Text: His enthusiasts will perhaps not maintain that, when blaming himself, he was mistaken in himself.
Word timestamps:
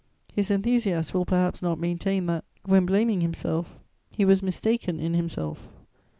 His 0.33 0.49
enthusiasts 0.49 1.13
will 1.13 1.25
perhaps 1.25 1.61
not 1.61 1.77
maintain 1.79 2.25
that, 2.25 2.43
when 2.65 2.87
blaming 2.87 3.21
himself, 3.21 3.77
he 4.09 4.25
was 4.25 4.41
mistaken 4.41 4.99
in 4.99 5.13
himself. 5.13 5.69